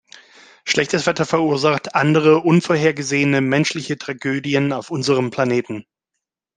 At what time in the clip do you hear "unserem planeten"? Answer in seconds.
4.89-5.85